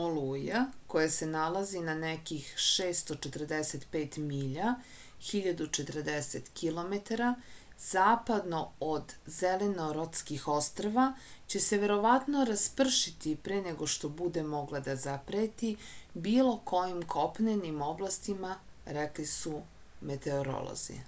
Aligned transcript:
олуја 0.00 0.58
која 0.92 1.06
се 1.12 1.26
налази 1.30 1.80
на 1.86 1.94
неких 2.02 2.50
645 2.64 4.18
миља 4.26 4.68
1040 5.30 6.50
km 6.60 7.00
западно 7.86 8.60
од 8.90 9.16
зеленортских 9.38 10.46
острва 10.58 11.08
ће 11.54 11.64
се 11.66 11.80
вероватно 11.86 12.44
распршити 12.52 13.34
пре 13.50 13.60
него 13.66 13.90
што 13.98 14.12
буде 14.22 14.46
могла 14.54 14.84
да 14.92 14.96
запрети 15.08 15.74
било 16.28 16.56
којим 16.74 17.04
копненим 17.18 17.86
областима 17.90 18.54
рекли 19.02 19.30
су 19.34 19.60
метеоролози 20.12 21.00